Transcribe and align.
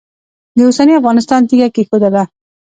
د 0.57 0.59
اوسني 0.67 0.93
افغانستان 1.01 1.41
تیږه 1.49 1.67
کښېښودله. 1.75 2.23